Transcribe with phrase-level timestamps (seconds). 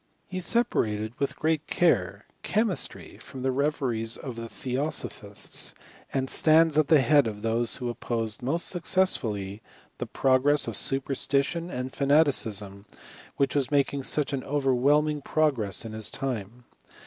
[0.27, 5.75] He separated, with great care, chemistry from the reveries of the theosophists,
[6.11, 9.61] and stands at the head of those who opposed most successfully
[9.99, 12.87] the progress of super stition and fanaticism,
[13.37, 16.63] which was making such an overwhelming progress in his time.